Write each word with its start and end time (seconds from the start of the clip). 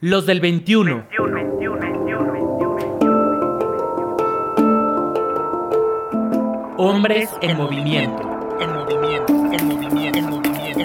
Los 0.00 0.26
del 0.26 0.40
21. 0.40 1.06
Hombres 6.76 7.30
en 7.40 7.56
movimiento. 7.56 8.22
En 8.60 8.74
movimiento, 8.74 9.32
en 9.32 9.66
movimiento, 9.66 10.18
en 10.18 10.28
movimiento, 10.28 10.80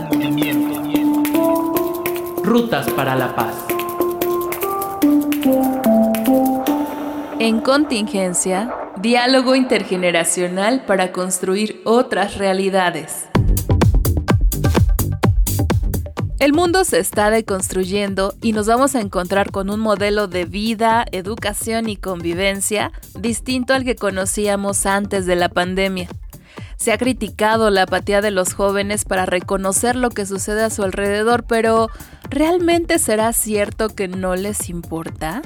en 0.45 0.67
movimiento. 0.69 2.03
Rutas 2.41 2.89
para 2.91 3.17
la 3.17 3.35
paz. 3.35 3.65
En 7.37 7.59
contingencia, 7.59 8.73
diálogo 8.96 9.55
intergeneracional 9.55 10.85
para 10.85 11.12
construir 11.12 11.81
otras 11.83 12.37
realidades. 12.37 13.30
El 16.41 16.53
mundo 16.53 16.85
se 16.85 16.98
está 16.98 17.30
deconstruyendo 17.30 18.34
y 18.41 18.53
nos 18.53 18.66
vamos 18.66 18.95
a 18.95 18.99
encontrar 18.99 19.52
con 19.52 19.70
un 19.70 19.80
modelo 19.80 20.27
de 20.27 20.45
vida, 20.45 21.05
educación 21.12 21.88
y 21.88 21.98
convivencia 21.98 22.91
distinto 23.14 23.76
al 23.76 23.84
que 23.84 23.95
conocíamos 23.95 24.88
antes 24.88 25.27
de 25.27 25.36
la 25.36 25.50
pandemia. 25.50 26.09
Se 26.77 26.91
ha 26.91 26.98
criticado 26.98 27.70
la 27.70 27.84
apatía 27.84 28.22
de 28.22 28.31
los 28.31 28.55
jóvenes 28.55 29.05
para 29.05 29.27
reconocer 29.27 29.95
lo 29.95 30.09
que 30.09 30.26
sucede 30.26 30.64
a 30.64 30.72
su 30.72 30.81
alrededor, 30.81 31.44
pero 31.44 31.90
¿realmente 32.31 32.98
será 32.98 33.34
cierto 33.34 33.89
que 33.89 34.08
no 34.08 34.36
les 34.36 34.67
importa? 34.67 35.44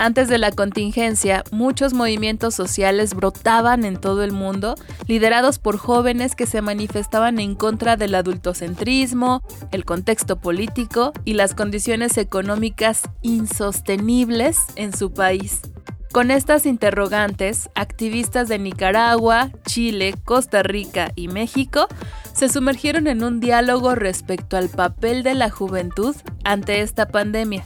Antes 0.00 0.28
de 0.28 0.38
la 0.38 0.50
contingencia, 0.50 1.44
muchos 1.50 1.92
movimientos 1.92 2.54
sociales 2.54 3.12
brotaban 3.12 3.84
en 3.84 3.98
todo 3.98 4.24
el 4.24 4.32
mundo, 4.32 4.76
liderados 5.06 5.58
por 5.58 5.76
jóvenes 5.76 6.34
que 6.34 6.46
se 6.46 6.62
manifestaban 6.62 7.38
en 7.38 7.54
contra 7.54 7.98
del 7.98 8.14
adultocentrismo, 8.14 9.42
el 9.72 9.84
contexto 9.84 10.40
político 10.40 11.12
y 11.26 11.34
las 11.34 11.52
condiciones 11.52 12.16
económicas 12.16 13.02
insostenibles 13.20 14.56
en 14.76 14.96
su 14.96 15.12
país. 15.12 15.60
Con 16.12 16.30
estas 16.30 16.64
interrogantes, 16.64 17.68
activistas 17.74 18.48
de 18.48 18.58
Nicaragua, 18.58 19.50
Chile, 19.66 20.14
Costa 20.24 20.62
Rica 20.62 21.12
y 21.14 21.28
México 21.28 21.88
se 22.32 22.48
sumergieron 22.48 23.06
en 23.06 23.22
un 23.22 23.38
diálogo 23.38 23.94
respecto 23.94 24.56
al 24.56 24.70
papel 24.70 25.22
de 25.22 25.34
la 25.34 25.50
juventud 25.50 26.16
ante 26.42 26.80
esta 26.80 27.06
pandemia 27.06 27.64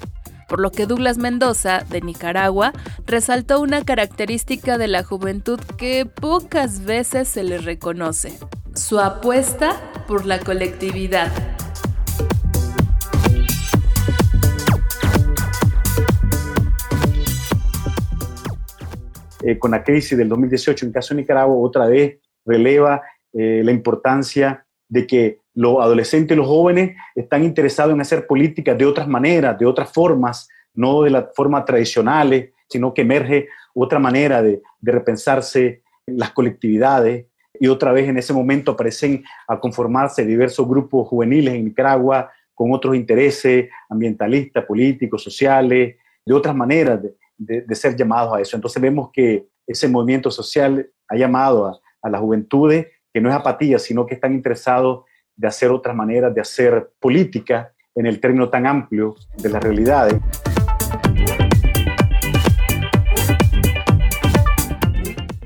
por 0.55 0.61
lo 0.61 0.71
que 0.71 0.87
Douglas 0.87 1.19
Mendoza, 1.19 1.85
de 1.91 2.01
Nicaragua, 2.01 2.73
resaltó 3.07 3.61
una 3.61 3.85
característica 3.85 4.79
de 4.79 4.87
la 4.87 5.03
juventud 5.03 5.59
que 5.77 6.07
pocas 6.07 6.85
veces 6.85 7.27
se 7.27 7.43
le 7.43 7.59
reconoce, 7.59 8.39
su 8.73 9.01
apuesta 9.01 9.75
por 10.07 10.27
la 10.27 10.39
colectividad. 10.39 11.33
Eh, 19.43 19.59
con 19.59 19.73
la 19.73 19.83
crisis 19.83 20.17
del 20.17 20.29
2018 20.29 20.87
en 20.87 20.93
caso 20.93 21.15
de 21.15 21.23
Nicaragua, 21.23 21.57
otra 21.57 21.89
vez 21.89 22.21
releva 22.47 23.03
eh, 23.33 23.63
la 23.65 23.73
importancia 23.73 24.65
de 24.89 25.05
que 25.05 25.41
los 25.55 25.81
adolescentes 25.81 26.35
y 26.35 26.39
los 26.39 26.49
jóvenes 26.49 26.97
están 27.15 27.45
interesados 27.45 27.95
en 27.95 28.01
hacer 28.01 28.27
políticas 28.27 28.77
de 28.77 28.87
otras 28.87 29.07
maneras, 29.07 29.59
de 29.59 29.67
otras 29.67 29.93
formas, 29.93 30.49
no 30.75 31.03
de 31.03 31.11
las 31.11 31.27
formas 31.35 31.65
tradicionales, 31.65 32.51
sino 32.69 32.93
que 32.93 33.03
emerge 33.03 33.49
otra 33.75 33.99
manera 33.99 34.43
de, 34.43 34.61
repensarse 34.83 35.83
las 36.07 36.33
colectividades. 36.33 37.27
Y 37.59 37.69
otra 37.69 37.93
vez 37.93 38.09
en 38.09 38.19
ese 38.19 38.33
momento 38.33 38.73
aparecen 38.73 39.25
a 39.47 39.59
conformarse 39.61 40.27
diversos 40.27 40.69
grupos 40.69 41.09
juveniles 41.09 41.55
en 41.55 41.65
Nicaragua 41.65 42.31
con 42.53 42.73
otros 42.73 42.97
intereses 42.97 43.71
ambientalistas, 43.89 44.65
políticos, 44.65 45.23
sociales, 45.23 45.97
de 46.27 46.35
otras 46.35 46.55
maneras 46.55 47.01
de, 47.37 47.75
ser 47.75 47.97
llamados 47.97 48.35
a 48.35 48.41
eso. 48.41 48.57
Entonces 48.57 48.83
vemos 48.83 49.11
que 49.13 49.47
ese 49.67 49.89
movimiento 49.89 50.31
social 50.31 50.89
ha 51.09 51.17
llamado 51.17 51.67
a, 51.67 51.81
a 52.03 52.11
las 52.11 52.21
juventudes, 52.21 52.89
que 53.13 53.21
no 53.21 53.31
es 53.31 53.35
apatía, 53.35 53.79
sino 53.79 54.05
que 54.05 54.15
están 54.15 54.35
interesados 54.35 55.05
de 55.37 55.49
hacer 55.49 55.71
otras 55.71 55.95
maneras 55.95 56.35
de 56.35 56.41
hacer 56.41 56.91
política 57.01 57.73
en 57.95 58.07
el 58.07 58.21
término 58.21 58.49
tan 58.49 58.67
amplio 58.67 59.15
de 59.37 59.49
las 59.49 59.63
realidades. 59.63 60.21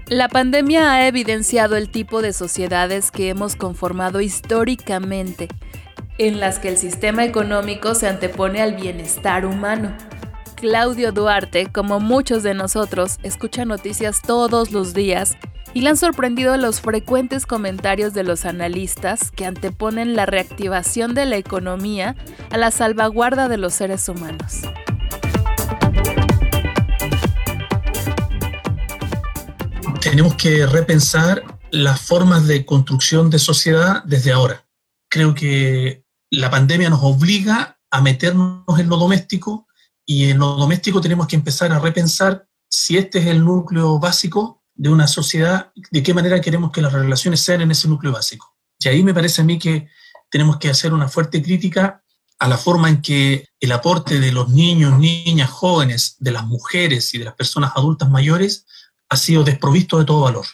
La 0.06 0.28
pandemia 0.28 0.92
ha 0.92 1.06
evidenciado 1.06 1.76
el 1.76 1.90
tipo 1.90 2.22
de 2.22 2.32
sociedades 2.32 3.10
que 3.10 3.28
hemos 3.28 3.56
conformado 3.56 4.22
históricamente, 4.22 5.48
en 6.16 6.40
las 6.40 6.58
que 6.58 6.68
el 6.68 6.78
sistema 6.78 7.26
económico 7.26 7.94
se 7.94 8.08
antepone 8.08 8.62
al 8.62 8.74
bienestar 8.74 9.44
humano. 9.44 9.94
Claudio 10.54 11.12
Duarte, 11.12 11.70
como 11.70 12.00
muchos 12.00 12.42
de 12.42 12.54
nosotros, 12.54 13.18
escucha 13.22 13.66
noticias 13.66 14.22
todos 14.22 14.72
los 14.72 14.94
días 14.94 15.36
y 15.78 15.80
le 15.80 15.90
han 15.90 15.96
sorprendido 15.96 16.56
los 16.56 16.80
frecuentes 16.80 17.46
comentarios 17.46 18.12
de 18.12 18.24
los 18.24 18.46
analistas 18.46 19.30
que 19.30 19.46
anteponen 19.46 20.16
la 20.16 20.26
reactivación 20.26 21.14
de 21.14 21.24
la 21.24 21.36
economía 21.36 22.16
a 22.50 22.56
la 22.56 22.72
salvaguarda 22.72 23.48
de 23.48 23.58
los 23.58 23.74
seres 23.74 24.08
humanos. 24.08 24.62
Tenemos 30.00 30.34
que 30.34 30.66
repensar 30.66 31.44
las 31.70 32.00
formas 32.00 32.48
de 32.48 32.66
construcción 32.66 33.30
de 33.30 33.38
sociedad 33.38 34.02
desde 34.04 34.32
ahora. 34.32 34.66
Creo 35.08 35.32
que 35.32 36.02
la 36.28 36.50
pandemia 36.50 36.90
nos 36.90 37.04
obliga 37.04 37.78
a 37.92 38.00
meternos 38.00 38.64
en 38.80 38.88
lo 38.88 38.96
doméstico 38.96 39.68
y 40.04 40.30
en 40.30 40.40
lo 40.40 40.56
doméstico 40.56 41.00
tenemos 41.00 41.28
que 41.28 41.36
empezar 41.36 41.70
a 41.70 41.78
repensar 41.78 42.48
si 42.68 42.98
este 42.98 43.20
es 43.20 43.26
el 43.26 43.44
núcleo 43.44 44.00
básico 44.00 44.58
de 44.78 44.88
una 44.88 45.08
sociedad, 45.08 45.72
de 45.90 46.02
qué 46.04 46.14
manera 46.14 46.40
queremos 46.40 46.70
que 46.70 46.80
las 46.80 46.92
relaciones 46.92 47.40
sean 47.40 47.60
en 47.60 47.72
ese 47.72 47.88
núcleo 47.88 48.12
básico. 48.12 48.56
Y 48.78 48.88
ahí 48.88 49.02
me 49.02 49.12
parece 49.12 49.42
a 49.42 49.44
mí 49.44 49.58
que 49.58 49.88
tenemos 50.30 50.56
que 50.58 50.70
hacer 50.70 50.94
una 50.94 51.08
fuerte 51.08 51.42
crítica 51.42 52.02
a 52.38 52.48
la 52.48 52.56
forma 52.56 52.88
en 52.88 53.02
que 53.02 53.48
el 53.58 53.72
aporte 53.72 54.20
de 54.20 54.30
los 54.30 54.50
niños, 54.50 54.96
niñas, 55.00 55.50
jóvenes, 55.50 56.14
de 56.20 56.30
las 56.30 56.46
mujeres 56.46 57.12
y 57.12 57.18
de 57.18 57.24
las 57.24 57.34
personas 57.34 57.72
adultas 57.74 58.08
mayores 58.08 58.66
ha 59.08 59.16
sido 59.16 59.42
desprovisto 59.42 59.98
de 59.98 60.04
todo 60.04 60.20
valor. 60.20 60.46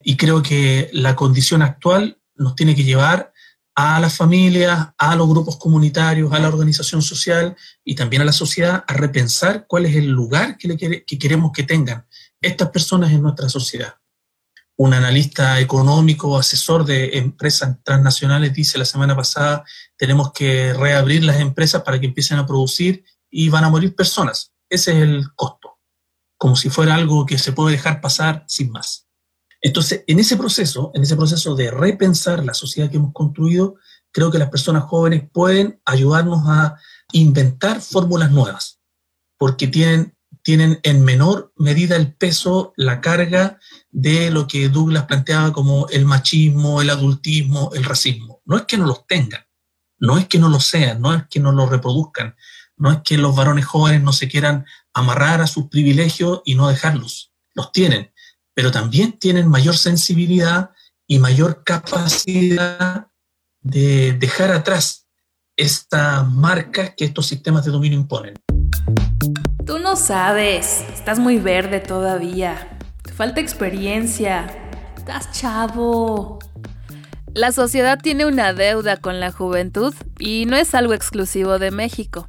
Y 0.00 0.16
creo 0.16 0.40
que 0.40 0.88
la 0.92 1.16
condición 1.16 1.60
actual 1.60 2.18
nos 2.36 2.54
tiene 2.54 2.76
que 2.76 2.84
llevar 2.84 3.32
a 3.74 3.98
las 3.98 4.16
familias, 4.16 4.90
a 4.96 5.16
los 5.16 5.28
grupos 5.28 5.56
comunitarios, 5.56 6.32
a 6.32 6.38
la 6.38 6.46
organización 6.46 7.02
social 7.02 7.56
y 7.84 7.96
también 7.96 8.22
a 8.22 8.26
la 8.26 8.32
sociedad 8.32 8.84
a 8.86 8.92
repensar 8.92 9.66
cuál 9.66 9.86
es 9.86 9.96
el 9.96 10.06
lugar 10.06 10.58
que, 10.58 10.68
le 10.68 11.04
que 11.04 11.18
queremos 11.18 11.50
que 11.52 11.64
tengan 11.64 12.06
estas 12.46 12.70
personas 12.70 13.12
en 13.12 13.22
nuestra 13.22 13.48
sociedad. 13.48 13.94
Un 14.76 14.92
analista 14.92 15.60
económico, 15.60 16.36
asesor 16.36 16.84
de 16.84 17.18
empresas 17.18 17.78
transnacionales, 17.84 18.52
dice 18.52 18.78
la 18.78 18.84
semana 18.84 19.14
pasada, 19.14 19.64
tenemos 19.96 20.32
que 20.32 20.72
reabrir 20.72 21.24
las 21.24 21.40
empresas 21.40 21.82
para 21.82 22.00
que 22.00 22.06
empiecen 22.06 22.38
a 22.38 22.46
producir 22.46 23.04
y 23.30 23.48
van 23.48 23.64
a 23.64 23.70
morir 23.70 23.94
personas. 23.94 24.52
Ese 24.68 24.92
es 24.92 25.02
el 25.02 25.32
costo, 25.34 25.78
como 26.36 26.56
si 26.56 26.70
fuera 26.70 26.94
algo 26.94 27.24
que 27.26 27.38
se 27.38 27.52
puede 27.52 27.76
dejar 27.76 28.00
pasar 28.00 28.44
sin 28.48 28.70
más. 28.70 29.06
Entonces, 29.60 30.04
en 30.06 30.18
ese 30.18 30.36
proceso, 30.36 30.90
en 30.94 31.02
ese 31.02 31.16
proceso 31.16 31.54
de 31.54 31.70
repensar 31.70 32.44
la 32.44 32.52
sociedad 32.52 32.90
que 32.90 32.98
hemos 32.98 33.12
construido, 33.12 33.76
creo 34.12 34.30
que 34.30 34.38
las 34.38 34.50
personas 34.50 34.84
jóvenes 34.84 35.28
pueden 35.32 35.80
ayudarnos 35.84 36.42
a 36.46 36.76
inventar 37.12 37.80
fórmulas 37.80 38.30
nuevas, 38.30 38.80
porque 39.38 39.66
tienen 39.66 40.13
tienen 40.44 40.78
en 40.82 41.02
menor 41.02 41.52
medida 41.56 41.96
el 41.96 42.12
peso, 42.12 42.74
la 42.76 43.00
carga 43.00 43.58
de 43.90 44.30
lo 44.30 44.46
que 44.46 44.68
Douglas 44.68 45.06
planteaba 45.06 45.54
como 45.54 45.88
el 45.88 46.04
machismo, 46.04 46.82
el 46.82 46.90
adultismo, 46.90 47.70
el 47.74 47.82
racismo. 47.82 48.42
No 48.44 48.58
es 48.58 48.64
que 48.64 48.76
no 48.76 48.84
los 48.86 49.06
tengan, 49.06 49.40
no 49.98 50.18
es 50.18 50.28
que 50.28 50.38
no 50.38 50.50
lo 50.50 50.60
sean, 50.60 51.00
no 51.00 51.14
es 51.14 51.24
que 51.30 51.40
no 51.40 51.50
lo 51.50 51.66
reproduzcan, 51.66 52.36
no 52.76 52.92
es 52.92 52.98
que 53.02 53.16
los 53.16 53.34
varones 53.34 53.64
jóvenes 53.64 54.02
no 54.02 54.12
se 54.12 54.28
quieran 54.28 54.66
amarrar 54.92 55.40
a 55.40 55.46
sus 55.46 55.68
privilegios 55.68 56.42
y 56.44 56.54
no 56.56 56.68
dejarlos. 56.68 57.32
Los 57.54 57.72
tienen, 57.72 58.12
pero 58.52 58.70
también 58.70 59.18
tienen 59.18 59.48
mayor 59.48 59.78
sensibilidad 59.78 60.72
y 61.06 61.20
mayor 61.20 61.64
capacidad 61.64 63.08
de 63.62 64.12
dejar 64.12 64.52
atrás 64.52 65.06
esta 65.56 66.22
marca 66.22 66.94
que 66.94 67.06
estos 67.06 67.26
sistemas 67.26 67.64
de 67.64 67.70
dominio 67.70 67.98
imponen. 67.98 68.34
No 69.94 70.00
sabes, 70.00 70.84
estás 70.92 71.20
muy 71.20 71.38
verde 71.38 71.78
todavía. 71.78 72.76
Te 73.02 73.12
falta 73.12 73.40
experiencia. 73.40 74.46
Estás 74.96 75.30
chavo. 75.30 76.40
La 77.32 77.52
sociedad 77.52 78.00
tiene 78.02 78.26
una 78.26 78.52
deuda 78.52 78.96
con 78.96 79.20
la 79.20 79.30
juventud 79.30 79.94
y 80.18 80.46
no 80.46 80.56
es 80.56 80.74
algo 80.74 80.94
exclusivo 80.94 81.60
de 81.60 81.70
México, 81.70 82.26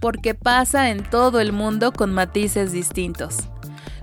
porque 0.00 0.34
pasa 0.34 0.90
en 0.90 1.02
todo 1.02 1.40
el 1.40 1.52
mundo 1.52 1.94
con 1.94 2.12
matices 2.12 2.72
distintos. 2.72 3.36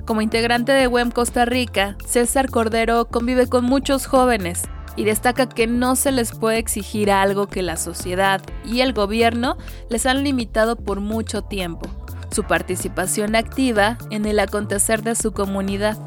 Como 0.08 0.24
integrante 0.24 0.72
de 0.72 0.88
WEM 0.88 1.12
Costa 1.12 1.46
Rica, 1.46 1.98
César 2.08 2.50
Cordero 2.50 3.06
convive 3.06 3.46
con 3.46 3.66
muchos 3.66 4.08
jóvenes, 4.08 4.64
y 4.96 5.04
destaca 5.04 5.48
que 5.48 5.68
no 5.68 5.96
se 5.96 6.12
les 6.12 6.32
puede 6.32 6.58
exigir 6.58 7.12
algo 7.12 7.48
que 7.48 7.62
la 7.62 7.78
sociedad 7.78 8.42
y 8.64 8.82
el 8.82 8.94
gobierno 8.94 9.58
les 9.90 10.06
han 10.06 10.24
limitado 10.24 10.76
por 10.76 11.02
mucho 11.02 11.42
tiempo, 11.42 11.90
su 12.36 12.44
participación 12.44 13.34
activa 13.34 13.98
en 14.12 14.26
el 14.26 14.40
acontecer 14.40 15.04
de 15.04 15.16
su 15.16 15.32
comunidad. 15.32 15.98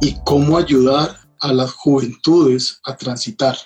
Y 0.00 0.14
cómo 0.24 0.56
ayudar 0.56 1.18
a 1.40 1.52
las 1.52 1.72
juventudes 1.72 2.78
a 2.84 2.96
transitar 2.96 3.58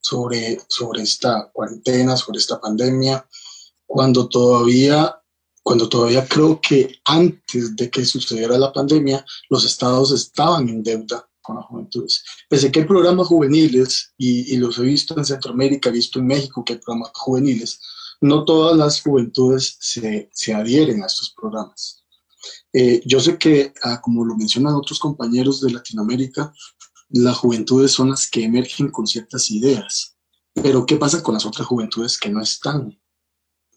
sobre, 0.00 0.60
sobre 0.68 1.02
esta 1.02 1.50
cuarentena, 1.52 2.16
sobre 2.16 2.38
esta 2.38 2.60
pandemia, 2.60 3.26
cuando 3.84 4.28
todavía, 4.28 5.20
cuando 5.64 5.88
todavía 5.88 6.24
creo 6.28 6.60
que 6.60 7.00
antes 7.04 7.74
de 7.74 7.90
que 7.90 8.04
sucediera 8.04 8.56
la 8.58 8.72
pandemia, 8.72 9.24
los 9.50 9.64
estados 9.64 10.12
estaban 10.12 10.68
en 10.68 10.84
deuda 10.84 11.28
con 11.40 11.56
las 11.56 11.64
juventudes. 11.64 12.22
Pese 12.48 12.70
que 12.70 12.80
hay 12.80 12.86
programas 12.86 13.26
juveniles, 13.26 14.14
y, 14.16 14.54
y 14.54 14.56
los 14.58 14.78
he 14.78 14.82
visto 14.82 15.18
en 15.18 15.24
Centroamérica, 15.24 15.88
he 15.88 15.92
visto 15.92 16.20
en 16.20 16.28
México 16.28 16.64
que 16.64 16.74
hay 16.74 16.78
programas 16.78 17.10
juveniles, 17.12 17.80
no 18.22 18.44
todas 18.44 18.76
las 18.76 19.02
juventudes 19.02 19.76
se, 19.80 20.30
se 20.32 20.54
adhieren 20.54 21.02
a 21.02 21.06
estos 21.06 21.34
programas. 21.38 22.04
Eh, 22.72 23.02
yo 23.04 23.20
sé 23.20 23.36
que, 23.36 23.72
ah, 23.82 24.00
como 24.00 24.24
lo 24.24 24.36
mencionan 24.36 24.74
otros 24.74 24.98
compañeros 24.98 25.60
de 25.60 25.72
Latinoamérica, 25.72 26.52
las 27.10 27.36
juventudes 27.36 27.92
son 27.92 28.10
las 28.10 28.30
que 28.30 28.44
emergen 28.44 28.90
con 28.90 29.06
ciertas 29.06 29.50
ideas. 29.50 30.16
Pero 30.54 30.86
¿qué 30.86 30.96
pasa 30.96 31.22
con 31.22 31.34
las 31.34 31.44
otras 31.44 31.66
juventudes 31.66 32.18
que 32.18 32.30
no 32.30 32.40
están? 32.40 32.98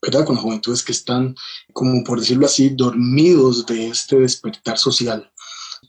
¿Verdad? 0.01 0.25
Con 0.25 0.36
las 0.36 0.44
juventudes 0.44 0.83
que 0.83 0.91
están, 0.91 1.36
como 1.74 2.03
por 2.03 2.19
decirlo 2.19 2.45
así, 2.45 2.69
dormidos 2.69 3.65
de 3.65 3.88
este 3.88 4.19
despertar 4.19 4.77
social 4.77 5.31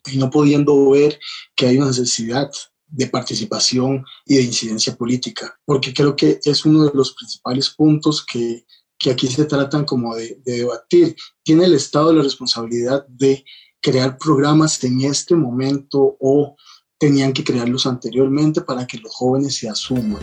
y 0.06 0.16
no 0.16 0.30
pudiendo 0.30 0.90
ver 0.90 1.18
que 1.54 1.66
hay 1.66 1.76
una 1.76 1.88
necesidad 1.88 2.50
de 2.88 3.06
participación 3.08 4.04
y 4.24 4.36
de 4.36 4.42
incidencia 4.42 4.94
política, 4.94 5.58
porque 5.64 5.92
creo 5.92 6.14
que 6.14 6.40
es 6.44 6.64
uno 6.64 6.84
de 6.84 6.90
los 6.94 7.14
principales 7.14 7.70
puntos 7.70 8.24
que, 8.24 8.64
que 8.98 9.10
aquí 9.10 9.26
se 9.26 9.44
tratan 9.44 9.84
como 9.84 10.14
de, 10.14 10.40
de, 10.44 10.58
debatir. 10.58 11.16
¿Tiene 11.42 11.64
el 11.64 11.74
Estado 11.74 12.12
la 12.12 12.22
responsabilidad 12.22 13.06
de 13.08 13.44
crear 13.80 14.16
programas 14.18 14.82
en 14.84 15.02
este 15.02 15.34
momento 15.34 16.16
o 16.20 16.56
tenían 16.98 17.32
que 17.32 17.44
crearlos 17.44 17.86
anteriormente 17.86 18.60
para 18.60 18.86
que 18.86 18.98
los 18.98 19.14
jóvenes 19.14 19.56
se 19.56 19.68
asuman. 19.68 20.22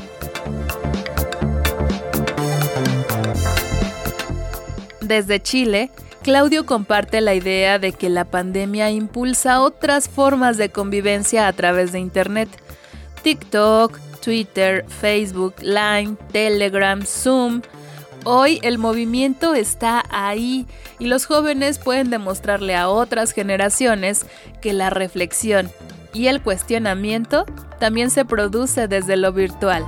Desde 5.02 5.42
Chile, 5.42 5.92
Claudio 6.24 6.66
comparte 6.66 7.20
la 7.20 7.36
idea 7.36 7.80
de 7.80 7.92
que 7.92 8.10
la 8.10 8.24
pandemia 8.24 8.90
impulsa 8.90 9.62
otras 9.62 10.08
formas 10.08 10.56
de 10.56 10.70
convivencia 10.70 11.48
a 11.50 11.54
través 11.54 11.92
de 11.92 12.00
Internet. 12.00 12.48
TikTok, 13.24 14.00
Twitter, 14.24 14.86
Facebook, 14.88 15.56
Line, 15.62 16.16
Telegram, 16.32 17.02
Zoom. 17.06 17.62
Hoy 18.24 18.60
el 18.64 18.78
movimiento 18.78 19.54
está 19.54 20.02
ahí 20.10 20.66
y 20.98 21.08
los 21.08 21.26
jóvenes 21.26 21.78
pueden 21.78 22.10
demostrarle 22.10 22.74
a 22.78 22.88
otras 22.88 23.34
generaciones 23.34 24.26
que 24.62 24.72
la 24.72 24.90
reflexión 24.90 25.70
y 26.14 26.28
el 26.28 26.42
cuestionamiento 26.42 27.46
también 27.82 28.10
se 28.10 28.24
produce 28.24 28.88
desde 28.88 29.18
lo 29.18 29.34
virtual. 29.34 29.86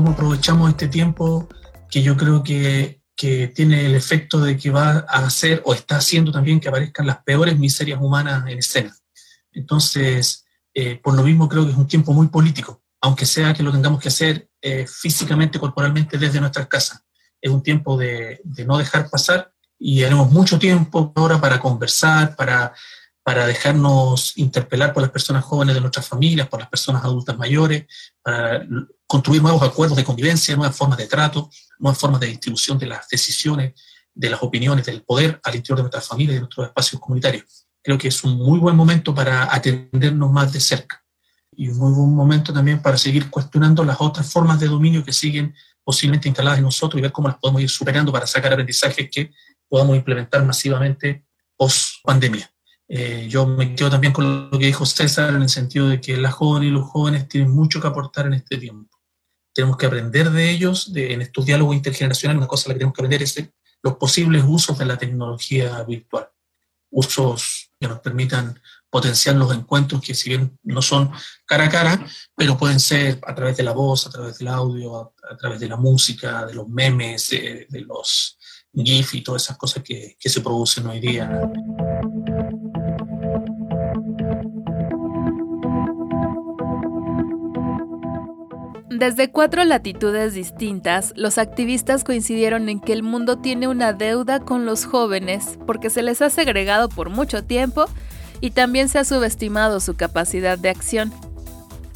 ¿Cómo 0.00 0.12
aprovechamos 0.12 0.70
este 0.70 0.88
tiempo 0.88 1.46
que 1.90 2.00
yo 2.02 2.16
creo 2.16 2.42
que, 2.42 3.02
tiene 3.14 3.84
el 3.84 3.94
efecto 3.94 4.40
de 4.40 4.56
que 4.56 4.70
va 4.70 5.04
a 5.06 5.26
hacer 5.26 5.60
o 5.66 5.74
está 5.74 5.98
haciendo 5.98 6.32
también 6.32 6.58
que 6.58 6.70
aparezcan 6.70 7.06
las 7.06 7.22
peores 7.22 7.58
miserias 7.58 8.00
humanas 8.00 8.48
en 8.48 8.56
escena? 8.56 8.96
Entonces, 9.52 10.46
eh, 10.72 10.98
por 11.02 11.14
lo 11.14 11.22
mismo 11.22 11.50
creo 11.50 11.66
que 11.66 11.72
es 11.72 11.76
un 11.76 11.86
tiempo 11.86 12.14
muy 12.14 12.28
político, 12.28 12.82
aunque 13.02 13.26
sea 13.26 13.52
que 13.52 13.62
lo 13.62 13.72
tengamos 13.72 14.00
que 14.00 14.08
hacer 14.08 14.48
eh, 14.62 14.86
físicamente, 14.88 15.58
corporalmente 15.58 16.16
desde 16.16 16.40
nuestras 16.40 16.66
casas 16.66 17.02
es 17.38 17.50
un 17.50 17.62
tiempo 17.62 17.98
de, 17.98 18.40
no 18.66 18.78
dejar 18.78 19.10
pasar 19.10 19.52
y 19.78 20.00
tenemos 20.00 20.30
mucho 20.30 20.58
tiempo 20.58 21.12
ahora 21.14 21.38
para 21.38 21.60
conversar, 21.60 22.34
para, 22.36 22.72
para 23.30 23.46
dejarnos 23.46 24.36
interpelar 24.38 24.92
por 24.92 25.04
las 25.04 25.12
personas 25.12 25.44
jóvenes 25.44 25.76
de 25.76 25.80
nuestras 25.80 26.04
familias, 26.04 26.48
por 26.48 26.58
las 26.58 26.68
personas 26.68 27.04
adultas 27.04 27.38
mayores, 27.38 27.86
para 28.20 28.66
construir 29.06 29.40
nuevos 29.40 29.62
acuerdos 29.62 29.96
de 29.96 30.02
convivencia, 30.02 30.56
nuevas 30.56 30.76
formas 30.76 30.98
de 30.98 31.06
trato, 31.06 31.48
nuevas 31.78 31.96
formas 31.96 32.20
de 32.20 32.26
distribución 32.26 32.76
de 32.76 32.86
las 32.86 33.08
decisiones, 33.08 33.74
de 34.12 34.30
las 34.30 34.42
opiniones, 34.42 34.84
del 34.84 35.04
poder 35.04 35.38
al 35.44 35.54
interior 35.54 35.76
de 35.76 35.82
nuestras 35.84 36.08
familias 36.08 36.32
y 36.32 36.34
de 36.34 36.40
nuestros 36.40 36.66
espacios 36.66 37.00
comunitarios. 37.00 37.68
Creo 37.80 37.96
que 37.96 38.08
es 38.08 38.24
un 38.24 38.36
muy 38.36 38.58
buen 38.58 38.74
momento 38.74 39.14
para 39.14 39.54
atendernos 39.54 40.32
más 40.32 40.52
de 40.52 40.58
cerca 40.58 41.00
y 41.52 41.68
un 41.68 41.78
muy 41.78 41.92
buen 41.92 42.12
momento 42.12 42.52
también 42.52 42.82
para 42.82 42.98
seguir 42.98 43.30
cuestionando 43.30 43.84
las 43.84 44.00
otras 44.00 44.28
formas 44.28 44.58
de 44.58 44.66
dominio 44.66 45.04
que 45.04 45.12
siguen 45.12 45.54
posiblemente 45.84 46.26
instaladas 46.26 46.58
en 46.58 46.64
nosotros 46.64 46.98
y 46.98 47.02
ver 47.02 47.12
cómo 47.12 47.28
las 47.28 47.38
podemos 47.38 47.62
ir 47.62 47.70
superando 47.70 48.10
para 48.10 48.26
sacar 48.26 48.54
aprendizajes 48.54 49.08
que 49.08 49.30
podamos 49.68 49.94
implementar 49.94 50.44
masivamente 50.44 51.24
post 51.56 52.02
pandemia. 52.02 52.50
Eh, 52.92 53.28
yo 53.28 53.46
me 53.46 53.76
quedo 53.76 53.88
también 53.88 54.12
con 54.12 54.50
lo 54.50 54.58
que 54.58 54.66
dijo 54.66 54.84
César 54.84 55.30
en 55.30 55.42
el 55.42 55.48
sentido 55.48 55.88
de 55.88 56.00
que 56.00 56.16
las 56.16 56.34
jóvenes 56.34 56.70
y 56.70 56.72
los 56.72 56.88
jóvenes 56.88 57.28
tienen 57.28 57.52
mucho 57.52 57.80
que 57.80 57.86
aportar 57.86 58.26
en 58.26 58.34
este 58.34 58.58
tiempo. 58.58 58.98
Tenemos 59.54 59.76
que 59.76 59.86
aprender 59.86 60.30
de 60.32 60.50
ellos, 60.50 60.92
de, 60.92 61.14
en 61.14 61.22
estos 61.22 61.46
diálogos 61.46 61.76
intergeneracionales, 61.76 62.40
una 62.40 62.48
cosa 62.48 62.68
la 62.68 62.74
que 62.74 62.80
tenemos 62.80 62.94
que 62.96 63.02
aprender 63.02 63.22
es 63.22 63.48
los 63.82 63.96
posibles 63.96 64.42
usos 64.44 64.76
de 64.76 64.86
la 64.86 64.98
tecnología 64.98 65.80
virtual. 65.84 66.30
Usos 66.90 67.70
que 67.78 67.86
nos 67.86 68.00
permitan 68.00 68.60
potenciar 68.90 69.36
los 69.36 69.54
encuentros 69.54 70.02
que 70.02 70.12
si 70.12 70.30
bien 70.30 70.58
no 70.64 70.82
son 70.82 71.12
cara 71.46 71.66
a 71.66 71.70
cara, 71.70 72.06
pero 72.34 72.58
pueden 72.58 72.80
ser 72.80 73.20
a 73.24 73.32
través 73.36 73.56
de 73.56 73.62
la 73.62 73.70
voz, 73.70 74.08
a 74.08 74.10
través 74.10 74.38
del 74.38 74.48
audio, 74.48 75.14
a, 75.30 75.36
través 75.36 75.60
de 75.60 75.68
la 75.68 75.76
música, 75.76 76.44
de 76.44 76.54
los 76.54 76.68
memes, 76.68 77.28
de, 77.30 77.68
los 77.86 78.36
GIF 78.74 79.14
y 79.14 79.22
todas 79.22 79.44
esas 79.44 79.56
cosas 79.56 79.84
que, 79.84 80.16
que 80.18 80.28
se 80.28 80.40
producen 80.40 80.88
hoy 80.88 80.98
día. 80.98 81.40
Desde 89.00 89.30
cuatro 89.30 89.64
latitudes 89.64 90.34
distintas, 90.34 91.14
los 91.16 91.38
activistas 91.38 92.04
coincidieron 92.04 92.68
en 92.68 92.80
que 92.80 92.92
el 92.92 93.02
mundo 93.02 93.38
tiene 93.38 93.66
una 93.66 93.94
deuda 93.94 94.40
con 94.40 94.66
los 94.66 94.84
jóvenes 94.84 95.58
porque 95.66 95.88
se 95.88 96.02
les 96.02 96.20
ha 96.20 96.28
segregado 96.28 96.90
por 96.90 97.08
mucho 97.08 97.42
tiempo 97.42 97.86
y 98.42 98.50
también 98.50 98.90
se 98.90 98.98
ha 98.98 99.04
subestimado 99.04 99.80
su 99.80 99.96
capacidad 99.96 100.58
de 100.58 100.68
acción. 100.68 101.14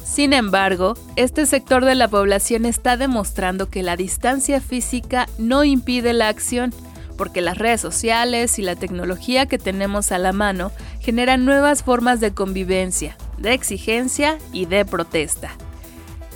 Sin 0.03 0.33
embargo, 0.33 0.95
este 1.15 1.45
sector 1.45 1.85
de 1.85 1.93
la 1.93 2.07
población 2.07 2.65
está 2.65 2.97
demostrando 2.97 3.69
que 3.69 3.83
la 3.83 3.97
distancia 3.97 4.59
física 4.59 5.29
no 5.37 5.63
impide 5.63 6.11
la 6.11 6.27
acción, 6.27 6.73
porque 7.19 7.41
las 7.41 7.59
redes 7.59 7.81
sociales 7.81 8.57
y 8.57 8.63
la 8.63 8.75
tecnología 8.75 9.45
que 9.45 9.59
tenemos 9.59 10.11
a 10.11 10.17
la 10.17 10.33
mano 10.33 10.71
generan 11.01 11.45
nuevas 11.45 11.83
formas 11.83 12.19
de 12.19 12.33
convivencia, 12.33 13.15
de 13.37 13.53
exigencia 13.53 14.39
y 14.51 14.65
de 14.65 14.85
protesta. 14.85 15.51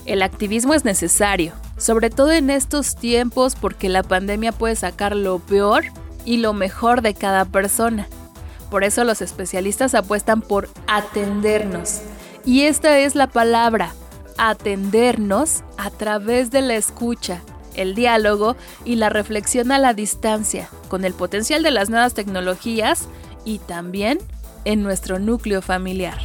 El 0.09 0.21
activismo 0.21 0.73
es 0.73 0.83
necesario, 0.83 1.53
sobre 1.77 2.09
todo 2.09 2.31
en 2.31 2.49
estos 2.49 2.95
tiempos 2.95 3.55
porque 3.55 3.87
la 3.89 4.03
pandemia 4.03 4.51
puede 4.51 4.75
sacar 4.75 5.15
lo 5.15 5.39
peor 5.39 5.85
y 6.25 6.37
lo 6.37 6.53
mejor 6.53 7.01
de 7.01 7.13
cada 7.13 7.45
persona 7.45 8.07
por 8.69 8.83
eso 8.83 9.03
los 9.03 9.21
especialistas 9.21 9.95
apuestan 9.95 10.41
por 10.41 10.69
atendernos. 10.87 12.01
Y 12.45 12.61
esta 12.61 12.99
es 12.99 13.15
la 13.15 13.27
palabra, 13.27 13.93
atendernos 14.37 15.63
a 15.77 15.89
través 15.89 16.51
de 16.51 16.61
la 16.61 16.75
escucha, 16.75 17.41
el 17.75 17.95
diálogo 17.95 18.55
y 18.85 18.95
la 18.95 19.09
reflexión 19.09 19.71
a 19.71 19.79
la 19.79 19.93
distancia, 19.93 20.69
con 20.87 21.03
el 21.03 21.13
potencial 21.13 21.63
de 21.63 21.71
las 21.71 21.89
nuevas 21.89 22.13
tecnologías 22.13 23.07
y 23.45 23.59
también 23.59 24.19
en 24.65 24.83
nuestro 24.83 25.19
núcleo 25.19 25.61
familiar. 25.61 26.19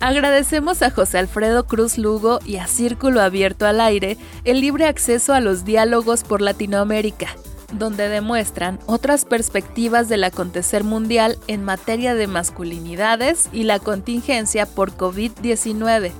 Agradecemos 0.00 0.80
a 0.80 0.90
José 0.90 1.18
Alfredo 1.18 1.66
Cruz 1.66 1.98
Lugo 1.98 2.38
y 2.46 2.56
a 2.56 2.66
Círculo 2.66 3.20
Abierto 3.20 3.66
al 3.66 3.82
Aire 3.82 4.16
el 4.44 4.62
libre 4.62 4.86
acceso 4.86 5.34
a 5.34 5.40
los 5.40 5.66
diálogos 5.66 6.24
por 6.24 6.40
Latinoamérica, 6.40 7.28
donde 7.74 8.08
demuestran 8.08 8.80
otras 8.86 9.26
perspectivas 9.26 10.08
del 10.08 10.24
acontecer 10.24 10.84
mundial 10.84 11.38
en 11.48 11.64
materia 11.64 12.14
de 12.14 12.26
masculinidades 12.26 13.50
y 13.52 13.64
la 13.64 13.78
contingencia 13.78 14.64
por 14.64 14.96
COVID-19. 14.96 16.12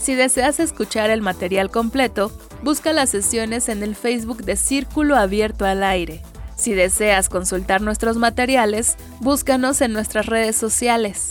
Si 0.00 0.16
deseas 0.16 0.58
escuchar 0.58 1.10
el 1.10 1.22
material 1.22 1.70
completo, 1.70 2.32
busca 2.64 2.92
las 2.92 3.10
sesiones 3.10 3.68
en 3.68 3.84
el 3.84 3.94
Facebook 3.94 4.42
de 4.42 4.56
Círculo 4.56 5.14
Abierto 5.14 5.64
al 5.64 5.84
Aire. 5.84 6.20
Si 6.56 6.74
deseas 6.74 7.28
consultar 7.28 7.80
nuestros 7.80 8.16
materiales, 8.16 8.96
búscanos 9.20 9.80
en 9.82 9.92
nuestras 9.92 10.26
redes 10.26 10.56
sociales. 10.56 11.30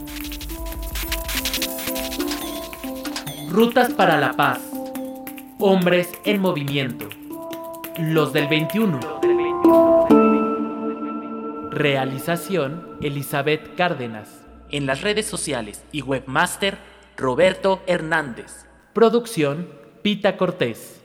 Rutas 3.51 3.91
para 3.91 4.17
la 4.17 4.31
paz. 4.31 4.61
Hombres 5.59 6.09
en 6.23 6.39
movimiento. 6.39 7.09
Los 7.97 8.31
del 8.31 8.47
21. 8.47 8.97
Realización 11.69 12.97
Elizabeth 13.01 13.75
Cárdenas. 13.75 14.29
En 14.69 14.85
las 14.85 15.01
redes 15.01 15.25
sociales 15.25 15.83
y 15.91 16.01
webmaster 16.01 16.77
Roberto 17.17 17.83
Hernández. 17.87 18.67
Producción 18.93 19.67
Pita 20.01 20.37
Cortés. 20.37 21.00